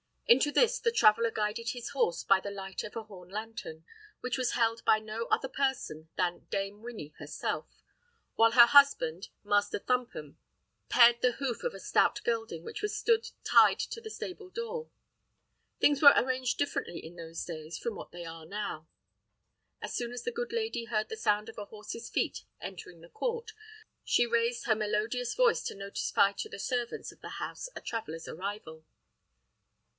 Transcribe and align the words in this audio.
Into 0.25 0.49
this 0.51 0.79
the 0.79 0.93
traveller 0.93 1.29
guided 1.29 1.71
his 1.71 1.89
horse 1.89 2.23
by 2.23 2.39
the 2.39 2.49
light 2.49 2.85
of 2.85 2.95
a 2.95 3.03
horn 3.03 3.29
lantern, 3.29 3.83
which 4.21 4.37
was 4.37 4.51
held 4.53 4.83
by 4.85 4.97
no 4.97 5.25
other 5.25 5.49
person 5.49 6.09
than 6.15 6.45
Dame 6.49 6.81
Winny 6.81 7.13
herself, 7.19 7.67
while 8.35 8.51
her 8.53 8.65
husband, 8.65 9.27
Master 9.43 9.77
Thumpum, 9.77 10.37
pared 10.87 11.21
the 11.21 11.33
hoof 11.33 11.63
of 11.63 11.73
a 11.75 11.81
stout 11.81 12.21
gelding 12.23 12.63
which 12.63 12.79
stood 12.87 13.29
tied 13.43 13.77
to 13.77 13.99
the 14.01 14.09
stable 14.09 14.49
door. 14.49 14.89
Things 15.81 16.01
were 16.01 16.13
arranged 16.15 16.57
differently 16.57 16.97
in 17.05 17.17
those 17.17 17.43
days 17.43 17.77
from 17.77 17.93
what 17.93 18.11
they 18.11 18.25
are 18.25 18.45
now. 18.45 18.87
As 19.81 19.93
soon 19.93 20.13
as 20.13 20.23
the 20.23 20.31
good 20.31 20.53
lady 20.53 20.85
heard 20.85 21.09
the 21.09 21.17
sound 21.17 21.47
of 21.49 21.57
a 21.59 21.65
horse's 21.65 22.09
feet 22.09 22.45
entering 22.61 23.01
the 23.01 23.09
court, 23.09 23.51
she 24.03 24.25
raised 24.25 24.65
her 24.65 24.75
melodious 24.75 25.35
voice 25.35 25.61
to 25.63 25.75
notify 25.75 26.31
to 26.31 26.47
the 26.49 26.57
servants 26.57 27.11
of 27.11 27.19
the 27.19 27.29
house 27.37 27.69
a 27.75 27.81
traveller's 27.81 28.29
arrival. 28.29 28.85